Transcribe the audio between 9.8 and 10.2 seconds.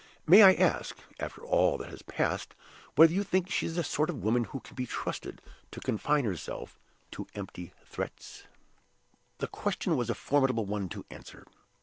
was a